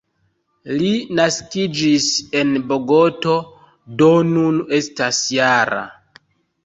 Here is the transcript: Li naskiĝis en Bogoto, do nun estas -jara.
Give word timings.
Li 0.77 0.93
naskiĝis 1.19 2.07
en 2.41 2.55
Bogoto, 2.71 3.35
do 4.01 4.09
nun 4.33 4.59
estas 4.79 5.21
-jara. 5.37 5.85